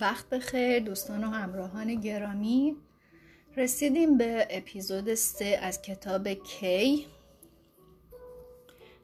[0.00, 2.76] وقت بخیر دوستان و همراهان گرامی.
[3.56, 7.06] رسیدیم به اپیزود سه از کتاب کی؟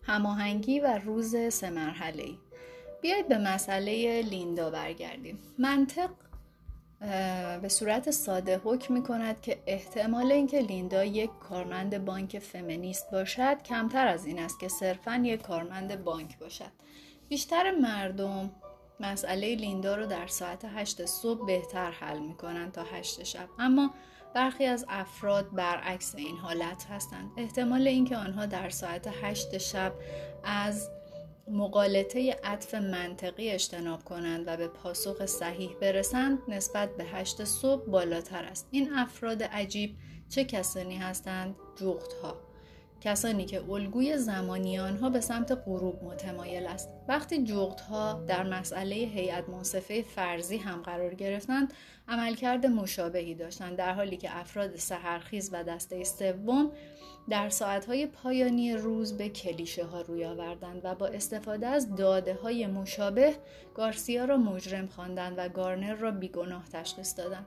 [0.03, 2.25] هماهنگی و روز سه مرحله.
[3.03, 5.39] بیاید به مسئله لیندا برگردیم.
[5.58, 6.11] منطق
[7.62, 13.62] به صورت ساده حکم می کند که احتمال اینکه لیندا یک کارمند بانک فمینیست باشد
[13.62, 16.72] کمتر از این است که صرفا یک کارمند بانک باشد.
[17.29, 18.50] بیشتر مردم
[19.00, 23.49] مسئله لیندا رو در ساعت 8 صبح بهتر حل می‌کنن تا 8 شب.
[23.58, 23.95] اما
[24.35, 27.31] برخی از افراد برعکس این حالت هستند.
[27.36, 29.93] احتمال اینکه آنها در ساعت 8 شب
[30.44, 30.91] از
[31.49, 38.44] مقالطه عطف منطقی اجتناب کنند و به پاسخ صحیح برسند نسبت به 8 صبح بالاتر
[38.44, 38.69] است.
[38.70, 39.97] این افراد عجیب
[40.28, 42.50] چه کسانی هستند؟ جغت ها
[43.00, 46.89] کسانی که الگوی زمانی آنها به سمت غروب متمایل است.
[47.08, 51.72] وقتی جغت ها در مسئله هیئت منصفه فرضی هم قرار گرفتند
[52.08, 56.72] عملکرد مشابهی داشتند در حالی که افراد سحرخیز و دسته سوم
[57.28, 62.67] در ساعتهای پایانی روز به کلیشه ها روی آوردند و با استفاده از داده های
[62.67, 63.34] مشابه
[63.74, 67.46] گارسیا را مجرم خواندند و گارنر را بیگناه تشخیص دادند.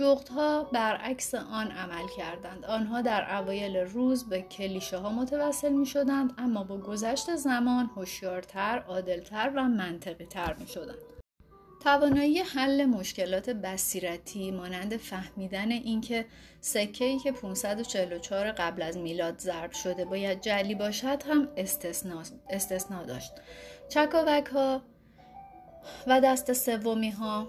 [0.00, 2.64] ها برعکس آن عمل کردند.
[2.64, 8.84] آنها در اوایل روز به کلیشه ها متوسل می شدند اما با گذشت زمان هوشیارتر
[8.88, 10.98] عادلتر و منطقی تر می شدند
[11.82, 16.26] توانایی حل مشکلات بصیرتی مانند فهمیدن اینکه
[16.60, 21.48] سکه‌ای که 544 قبل از میلاد ضرب شده باید جلی باشد هم
[22.50, 23.32] استثنا داشت.
[23.88, 24.82] چکاوک ها
[26.06, 27.48] و دست سومی ها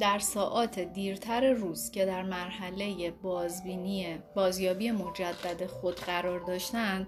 [0.00, 7.06] در ساعات دیرتر روز که در مرحله بازبینی بازیابی مجدد خود قرار داشتند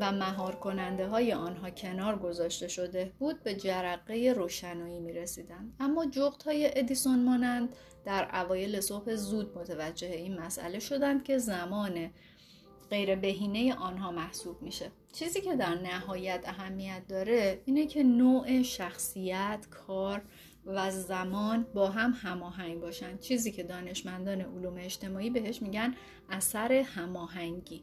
[0.00, 5.74] و مهار کننده های آنها کنار گذاشته شده بود به جرقه روشنایی می رسیدند.
[5.80, 12.10] اما جغت های ادیسون مانند در اوایل صبح زود متوجه این مسئله شدند که زمان
[12.90, 19.66] غیر بهینه آنها محسوب میشه چیزی که در نهایت اهمیت داره اینه که نوع شخصیت
[19.70, 20.22] کار
[20.66, 23.18] و زمان با هم هماهنگ باشن.
[23.18, 25.94] چیزی که دانشمندان علوم اجتماعی بهش میگن
[26.30, 27.82] اثر هماهنگی.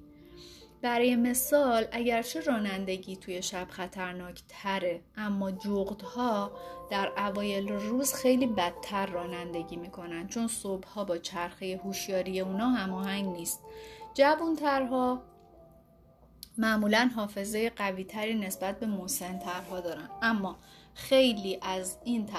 [0.81, 6.51] برای مثال اگرچه رانندگی توی شب خطرناک تره اما جغدها
[6.91, 13.59] در اوایل روز خیلی بدتر رانندگی می‌کنن چون صبحها با چرخه هوشیاری اونا هماهنگ نیست.
[14.13, 15.23] جوانترها
[16.57, 20.09] معمولا حافظه قویتری نسبت به مسنترها دارن.
[20.21, 20.59] اما
[20.93, 22.29] خیلی از این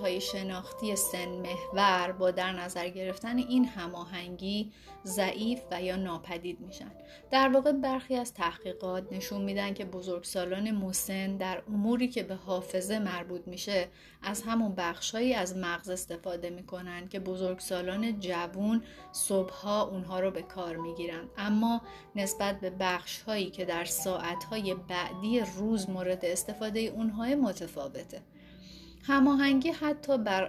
[0.00, 4.72] های شناختی سن محور با در نظر گرفتن این هماهنگی
[5.06, 6.90] ضعیف و یا ناپدید میشن.
[7.30, 12.98] در واقع برخی از تحقیقات نشون میدن که بزرگسالان مسن در اموری که به حافظه
[12.98, 13.88] مربوط میشه
[14.22, 18.82] از همون بخشهایی از مغز استفاده می‌کنن که بزرگسالان جوون
[19.12, 21.28] صبحها اونها رو به کار می‌گیرن.
[21.38, 21.82] اما
[22.16, 27.24] نسبت به بخشهایی که در ساعتهای بعدی روز مورد استفاده اونها
[27.94, 28.22] متفاوته.
[29.06, 30.44] هماهنگی حتی بر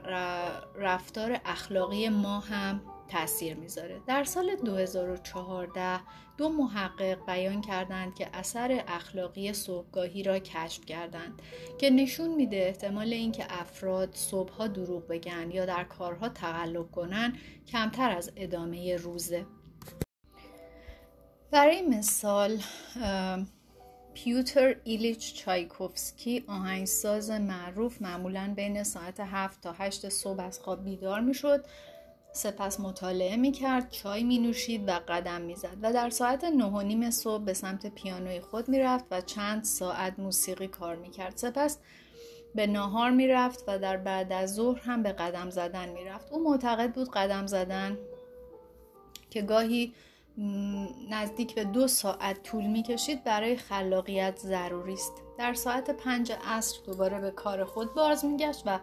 [0.75, 4.01] رفتار اخلاقی ما هم تاثیر می‌ذاره.
[4.07, 5.99] در سال 2014
[6.37, 11.41] دو محقق بیان کردند که اثر اخلاقی صبحگاهی را کشف کردند
[11.77, 17.33] که نشون میده احتمال اینکه افراد صبحها دروغ بگن یا در کارها تقلب کنن
[17.67, 19.45] کمتر از ادامه روزه.
[21.51, 22.57] برای مثال
[24.15, 31.19] پیوتر ایلیچ چایکوفسکی آهنگساز معروف معمولا بین ساعت 7 تا 8 صبح از خواب بیدار
[31.19, 31.65] می‌شد
[32.31, 36.65] سپس مطالعه می کرد، چای می نوشید و قدم می زد و در ساعت نه
[36.65, 41.11] و نیم صبح به سمت پیانوی خود می رفت و چند ساعت موسیقی کار می
[41.11, 41.37] کرد.
[41.37, 41.77] سپس
[42.55, 46.31] به ناهار می رفت و در بعد از ظهر هم به قدم زدن می رفت.
[46.31, 47.97] او معتقد بود قدم زدن
[49.29, 49.93] که گاهی
[51.09, 55.13] نزدیک به دو ساعت طول می کشید برای خلاقیت ضروری است.
[55.37, 58.79] در ساعت پنج عصر دوباره به کار خود باز می گشت و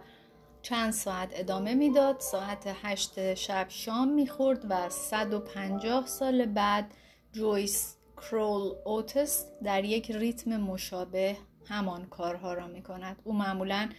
[0.61, 6.93] چند ساعت ادامه می‌داد ساعت هشت شب شام می‌خورد و 150 سال بعد
[7.31, 13.21] جویس کرول اوتس در یک ریتم مشابه همان کارها را می کند.
[13.23, 13.89] او معمولا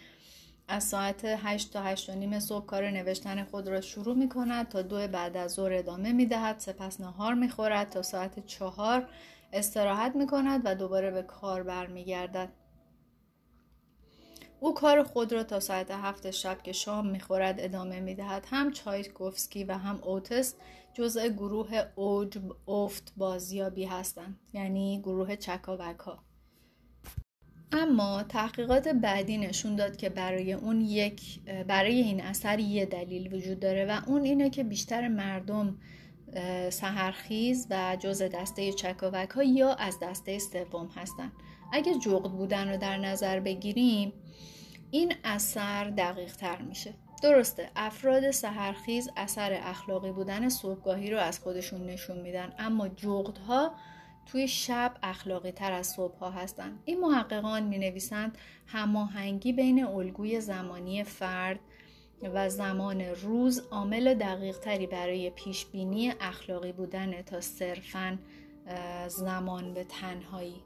[0.69, 4.69] از ساعت 8 تا 8 و نیم صبح کار نوشتن خود را شروع می کند
[4.69, 9.09] تا دو بعد از ظهر ادامه می دهد سپس نهار می خورد تا ساعت چهار
[9.53, 12.53] استراحت می کند و دوباره به کار برمیگردد.
[14.61, 19.65] او کار خود را تا ساعت هفت شب که شام می‌خورد ادامه می‌دهد هم چایتکوفسکی
[19.65, 20.55] و هم اوتس
[20.95, 22.39] جزء گروه اوج
[22.69, 26.34] افت بازیابی هستند یعنی گروه چکاوک ها
[27.75, 33.61] اما تحقیقات بعدی نشون داد که برای اون یک برای این اثر یه دلیل وجود
[33.61, 35.77] داره و اون اینه که بیشتر مردم
[36.71, 41.33] سهرخیز و جز دسته چکاوک ها یا از دسته سوم هستن.
[41.73, 44.13] اگه جغد بودن رو در نظر بگیریم
[44.91, 46.95] این اثر دقیق تر میشه.
[47.23, 53.73] درسته افراد سهرخیز اثر اخلاقی بودن صبحگاهی رو از خودشون نشون میدن اما جغدها
[54.27, 56.83] توی شب اخلاقی تر از صبح ها هستند.
[56.85, 61.61] این محققان می نویسند هماهنگی بین الگوی زمانی فرد
[62.35, 68.19] و زمان روز عامل دقیق تری برای پیش بینی اخلاقی بودن تا صرفا
[69.09, 70.63] زمان به تنهایی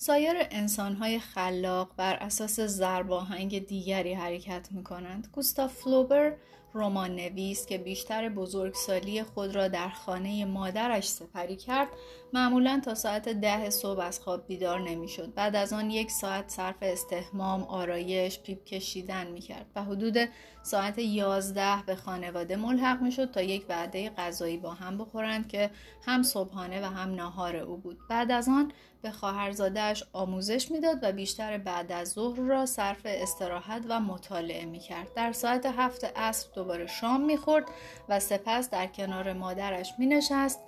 [0.00, 5.28] سایر انسانهای خلاق بر اساس ضرباهنگ دیگری حرکت می کنند.
[5.32, 6.36] گوستاف فلوبر
[6.74, 11.88] رمان نویس که بیشتر بزرگسالی خود را در خانه مادرش سپری کرد
[12.32, 15.34] معمولا تا ساعت ده صبح از خواب بیدار نمی‌شد.
[15.34, 20.16] بعد از آن یک ساعت صرف استهمام آرایش پیپ کشیدن می‌کرد و حدود
[20.62, 25.70] ساعت یازده به خانواده ملحق می‌شد تا یک وعده غذایی با هم بخورند که
[26.06, 27.98] هم صبحانه و هم ناهار او بود.
[28.10, 28.72] بعد از آن
[29.02, 35.14] به خواهرزادهاش آموزش می‌داد و بیشتر بعد از ظهر را صرف استراحت و مطالعه می‌کرد.
[35.14, 37.64] در ساعت هفت عصر دوباره شام می‌خورد
[38.08, 40.60] و سپس در کنار مادرش مینشست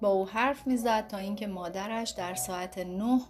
[0.00, 3.20] با او حرف می‌زد تا اینکه مادرش در ساعت نه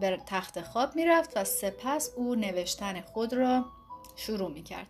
[0.00, 3.64] به تخت خواب می‌رفت و سپس او نوشتن خود را
[4.16, 4.86] شروع می‌کرد.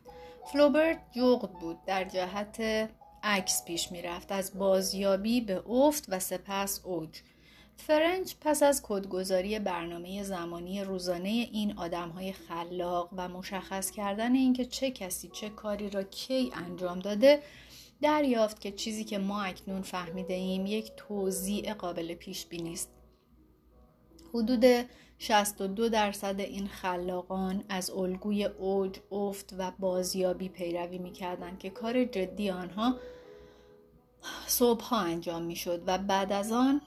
[0.53, 1.85] فلوبرت جغد بود.
[1.87, 2.91] در جهت
[3.23, 4.33] عکس پیش می‌رفت.
[4.33, 7.21] از بازیابی به افت و سپس اوج.
[7.77, 14.91] فرنج پس از کدگذاری برنامه زمانی روزانه این آدمهای خلاق و مشخص کردن اینکه چه
[14.91, 17.43] کسی چه کاری را کی انجام داده
[18.01, 22.91] دریافت که چیزی که ما اکنون فهمیده ایم یک توضیع قابل پیش بینی است.
[24.35, 24.65] حدود
[25.19, 32.51] 62 درصد این خلاقان از الگوی اوج، افت و بازیابی پیروی می‌کردند که کار جدی
[32.51, 32.97] آنها
[34.47, 36.81] صبحها انجام می‌شد و بعد از آن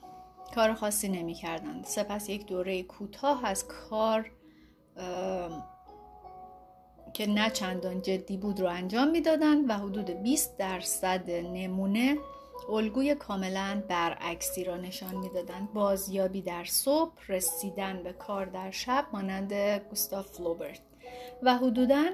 [0.58, 1.86] کار خاصی نمی‌کردند.
[1.86, 4.32] سپس یک دوره کوتاه از کار
[7.14, 12.18] که نه چندان جدی بود رو انجام می‌دادند و حدود 20 درصد نمونه
[12.70, 19.54] الگوی کاملا برعکسی را نشان می‌دادند بازیابی در صبح رسیدن به کار در شب مانند
[19.90, 20.82] گوستاف فلوبرت
[21.44, 22.06] و حدوداً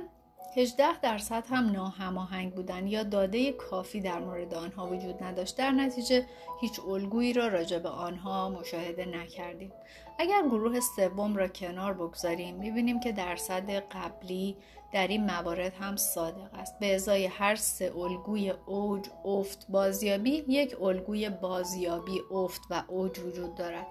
[0.57, 5.57] 18 درصد هم ناهماهنگ بودن یا داده کافی در مورد آنها وجود نداشت.
[5.57, 6.25] در نتیجه
[6.61, 9.71] هیچ الگویی را راجع به آنها مشاهده نکردیم.
[10.19, 14.57] اگر گروه سوم را کنار بگذاریم می‌بینیم که درصد قبلی
[14.93, 16.79] در این موارد هم صادق است.
[16.79, 23.55] به ازای هر سه الگوی اوج افت بازیابی یک الگوی بازیابی افت و اوج وجود
[23.55, 23.87] دارد.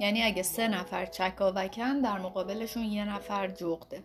[0.00, 4.02] یعنی اگه سه نفر چکاوکن در مقابلشون یه نفر جغده.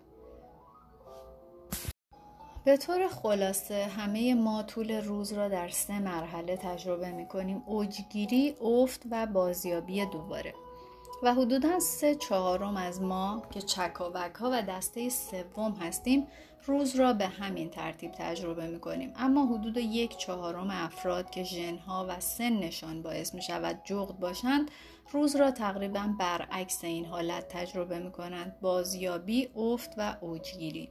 [2.65, 8.55] به طور خلاصه همه ما طول روز را در سه مرحله تجربه می کنیم اوجگیری،
[8.61, 10.53] افت و بازیابی دوباره.
[11.23, 16.27] و حدودا سه چهارم از ما که چکاوک ها و دسته سوم هستیم
[16.65, 22.05] روز را به همین ترتیب تجربه می کنیم اما حدود یک چهارم افراد که ژنها
[22.09, 24.71] و سنشان باعث می شود جغد باشند
[25.11, 30.89] روز را تقریبا برعکس این حالت تجربه می کنند بازیابی، افت و اوجگیری.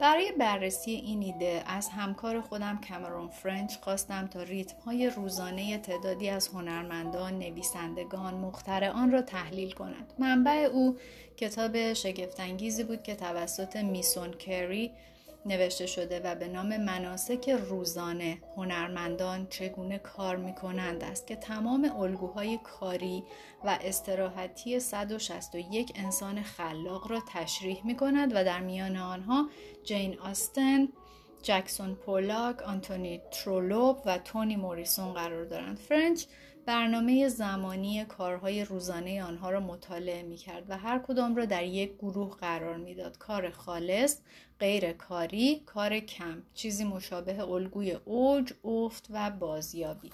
[0.00, 6.28] برای بررسی این ایده از همکار خودم کمرون فرنچ خواستم تا ریتم های روزانه تعدادی
[6.28, 10.12] از هنرمندان، نویسندگان، مخترعان را تحلیل کند.
[10.18, 10.96] منبع او
[11.36, 14.92] کتاب شگفتانگیزی بود که توسط میسون کری
[15.46, 21.92] نوشته شده و به نام مناسک روزانه هنرمندان چگونه کار می کنند است که تمام
[21.98, 23.24] الگوهای کاری
[23.64, 29.48] و استراحتی 161 انسان خلاق را تشریح می کند و در میان آنها
[29.84, 30.88] جین آستن،
[31.42, 35.78] جکسون پولاک، آنتونی ترولوب و تونی موریسون قرار دارند.
[35.78, 36.24] فرنچ
[36.66, 41.94] برنامه زمانی کارهای روزانه آنها را مطالعه می کرد و هر کدام را در یک
[41.98, 43.18] گروه قرار می‌داد.
[43.18, 44.18] کار خالص،
[44.60, 50.10] غیر کاری، کار کم، چیزی مشابه الگوی اوج، افت و بازیابی.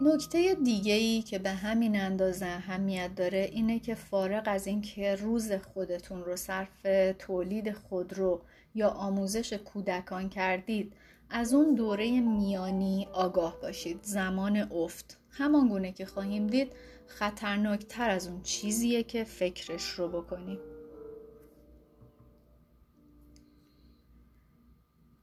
[0.00, 5.52] نکته دیگه ای که به همین اندازه اهمیت داره اینه که فارغ از اینکه روز
[5.52, 6.86] خودتون رو صرف
[7.18, 8.40] تولید خودرو
[8.74, 10.92] یا آموزش کودکان کردید
[11.30, 13.98] از اون دوره میانی آگاه باشید.
[14.02, 15.18] زمان افت.
[15.30, 16.72] همان گونه که خواهیم دید
[17.06, 20.58] خطرناکتر از اون چیزیه که فکرش رو بکنیم.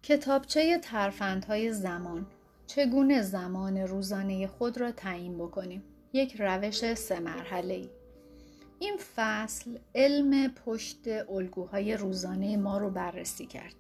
[0.04, 2.28] کتابچه ترفندهای زمان.
[2.68, 5.84] چگونه زمان روزانه خود را تعیین بکنیم؟
[6.14, 7.90] یک روش سه مرحله ای
[8.80, 13.76] این فصل علم پشت الگوهای روزانه ما رو بررسی کرد.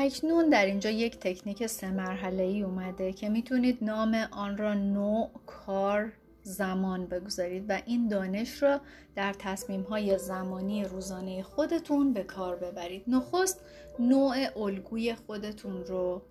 [0.00, 5.30] اکنون در اینجا یک تکنیک سه مرحله ای اومده که می‌تونید نام آن را نوع
[5.46, 6.12] کار
[6.42, 8.80] زمان بگذارید و این دانش را
[9.14, 13.04] در تصمیم های زمانی روزانه خودتون به کار ببرید.
[13.06, 13.60] نخست
[13.98, 16.22] نوع الگوی خودتون رو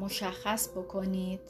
[0.00, 1.40] مشخص بکنید.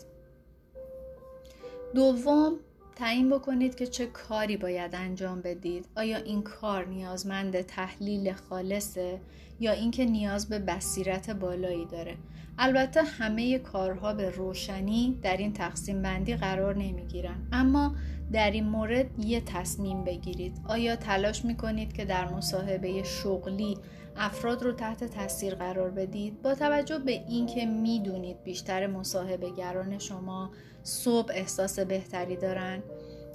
[1.95, 2.61] دوم
[2.99, 9.21] تعیین بکنید که چه کاری باید انجام بدید آیا این کار نیازمند تحلیل خالصه
[9.61, 12.17] یا اینکه نیاز به بصیرت بالایی داره
[12.59, 17.49] البته همه کارها به روشنی در این تقسیم بندی قرار نمی گیرن.
[17.53, 17.95] اما
[18.33, 20.61] در این مورد یه تصمیم بگیرید.
[20.65, 23.79] آیا تلاش می کنید که در مصاحبه شغلی
[24.17, 30.51] افراد رو تحت تاثیر قرار بدید؟ با توجه به اینکه می‌دونید بیشتر مصاحبه گران شما
[30.83, 32.83] صبح احساس بهتری دارن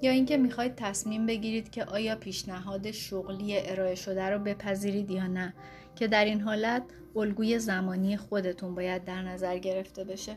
[0.02, 5.54] یا اینکه می‌خواید تصمیم بگیرید که آیا پیشنهاد شغلی ارائه شده رو بپذیرید یا نه
[5.96, 6.84] که در این حالت
[7.16, 10.36] الگوی زمانی خودتون باید در نظر گرفته بشه.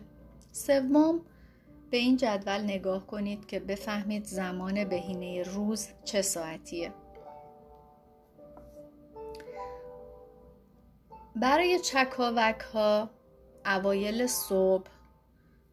[0.53, 1.21] سوم
[1.91, 6.93] به این جدول نگاه کنید که بفهمید زمان بهینه روز چه ساعتیه.
[11.37, 13.11] برای چکاوک ها
[13.67, 14.91] اوایل صبح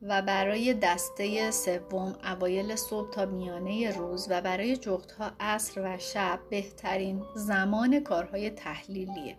[0.02, 5.98] و برای دسته سوم اوایل صبح تا میانه روز و برای جغت ها عصر و
[5.98, 9.38] شب بهترین زمان کارهای تحلیلیه.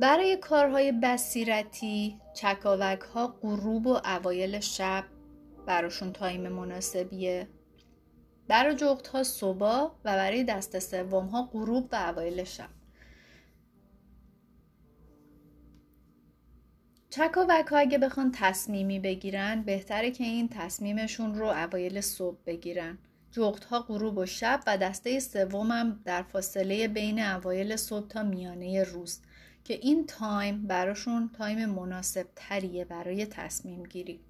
[0.00, 5.04] برای کارهای بصیرتی چکاوک ها غروب و اوایل شب
[5.66, 7.48] براشون تایم مناسبیه.
[8.48, 12.68] برای جغت ها صبح و برای دست سوم ها غروب و اوایل شب.
[17.10, 22.98] چکاوک ها اگه بخوان تصمیمی بگیرن بهتره که این تصمیمشون رو اوایل صبح بگیرن.
[23.30, 28.82] جغت ها غروب و شب و دسته سومم در فاصله بین اوایل صبح تا میانه
[28.82, 29.20] روز.
[29.64, 34.20] که این time براشون time مناسب تریه برای تصمیم گیری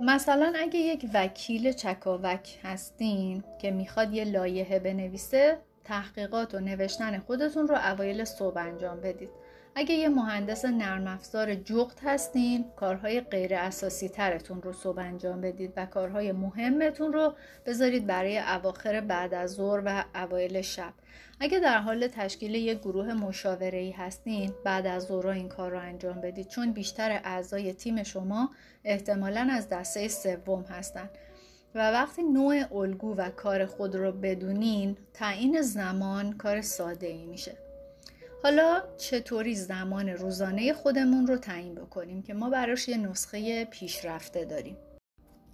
[0.00, 7.68] مثلا اگه یک وکیل چکاوک هستین که می‌خواد یه لایحه بنویسه تحقیقات و نوشتن خودتون
[7.68, 9.30] رو اوایل صبح انجام بدید.
[9.78, 15.72] اگه یه مهندس نرم افزار جغد هستین کارهای غیر اساسی ترتون رو صبح انجام بدید
[15.76, 17.34] و کارهای مهمتون رو
[17.66, 20.92] بذارید برای اواخر بعد از ظهر و اوایل شب.
[21.40, 25.78] اگه در حال تشکیل یک گروه مشاوره ای هستین بعد از ظهر این کار رو
[25.80, 28.50] انجام بدید چون بیشتر اعضای تیم شما
[28.84, 31.10] احتمالا از دسته سوم هستند
[31.74, 37.67] و وقتی نوع الگو و کار خود رو بدونین تعیین زمان کار ساده ای میشه.
[38.42, 44.76] حالا چطوری زمان روزانه خودمون رو تعیین بکنیم که ما براش یه نسخه پیشرفته داریم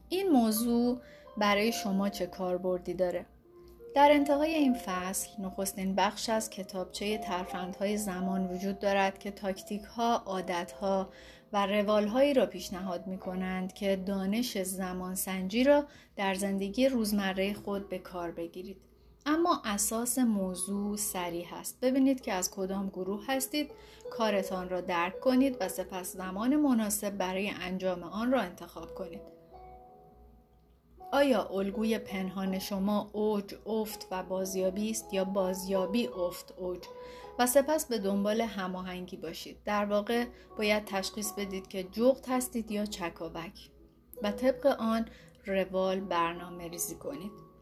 [0.09, 1.01] این موضوع
[1.37, 3.27] برای شما چه کاربردی داره
[3.95, 10.23] در انتهای این فصل نخستین بخش از کتابچه ترفندهای زمان وجود دارد که تاکتیک ها،
[10.27, 11.09] عادت ها
[11.53, 15.85] و روال هایی را پیشنهاد می کنند که دانش زمان سنجی را
[16.17, 18.94] در زندگی روزمره خود به کار بگیرید.
[19.27, 21.81] اما اساس موضوع سریع است.
[21.81, 23.71] ببینید که از کدام گروه هستید،
[24.11, 29.35] کارتان را درک کنید و سپس زمان مناسب برای انجام آن را انتخاب کنید.
[31.13, 36.85] آیا الگوی پنهان شما اوج، افت و بازیابی است یا بازیابی افت اوج
[37.39, 40.25] و سپس به دنبال هماهنگی باشید در واقع
[40.59, 43.71] باید تشخیص بدید که جغت هستید یا چکاوک
[44.23, 45.09] و طبق آن
[45.47, 47.54] روال برنامه ریزی کنید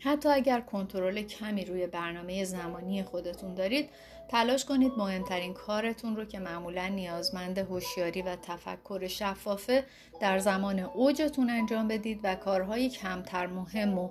[0.00, 3.90] حتی اگر کنترل کمی روی برنامه زمانی خودتون دارید
[4.28, 9.84] تلاش کنید مهمترین کارتون رو که معمولا نیازمند هوشیاری و تفکر شفافه
[10.20, 14.08] در زمان اوجتون انجام بدید و کارهایی کمتر مهم و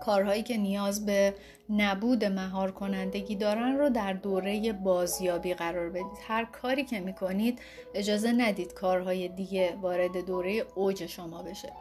[0.00, 1.34] کارهایی که نیاز به
[1.70, 6.18] نبود مهار کنندگی دارن رو در دوره بازیابی قرار بدید.
[6.28, 7.58] هر کاری که می‌کنید
[7.94, 11.72] اجازه ندید کارهای دیگه وارد دوره اوج شما بشه.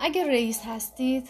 [0.00, 1.28] اگر رئیس هستید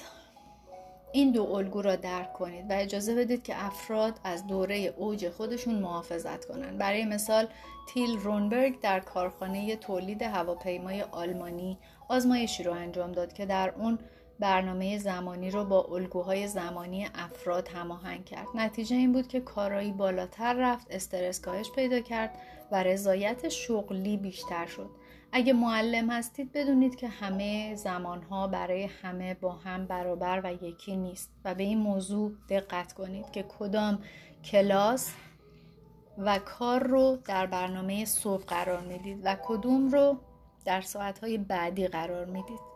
[1.13, 5.75] این دو الگو را درک کنید و اجازه بدید که افراد از دوره اوج خودشون
[5.75, 6.79] محافظت کنند.
[6.79, 7.47] برای مثال
[7.89, 11.79] تیل رونبرگ در کارخانه تولید هواپیمای آلمانی
[12.09, 13.99] آزمایشی رو انجام داد که در اون
[14.41, 18.47] برنامه زمانی رو با الگوهای زمانی افراد هماهنگ کرد.
[18.55, 22.39] نتیجه این بود که کارایی بالاتر رفت، استرس کاهش پیدا کرد
[22.73, 24.91] و رضایت شغلی بیشتر شد.
[25.33, 31.31] اگه معلم هستید بدونید که همه زمانها برای همه با هم برابر و یکی نیست
[31.45, 33.99] و به این موضوع دقت کنید که کدام
[34.45, 35.13] کلاس
[36.19, 40.17] و کار رو در برنامه صبح قرار می‌دید و کدوم رو
[40.65, 42.72] در ساعتهای بعدی قرار می‌دید.